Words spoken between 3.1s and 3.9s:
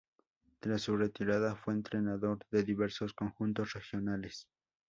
conjuntos